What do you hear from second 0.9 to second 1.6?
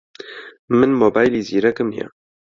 مۆبایلی